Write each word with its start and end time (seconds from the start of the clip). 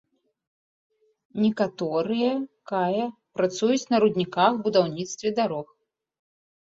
Некаторыя 1.43 2.31
кая 2.71 3.05
працуюць 3.41 3.89
на 3.91 3.97
рудніках, 4.05 4.57
будаўніцтве 4.65 5.29
дарог. 5.41 5.67